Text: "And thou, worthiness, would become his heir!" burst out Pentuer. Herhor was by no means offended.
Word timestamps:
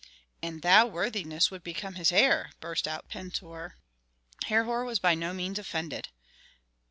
"And 0.41 0.63
thou, 0.63 0.87
worthiness, 0.87 1.51
would 1.51 1.63
become 1.63 1.93
his 1.93 2.11
heir!" 2.11 2.53
burst 2.59 2.87
out 2.87 3.07
Pentuer. 3.07 3.75
Herhor 4.47 4.83
was 4.83 4.97
by 4.97 5.13
no 5.13 5.31
means 5.31 5.59
offended. 5.59 6.09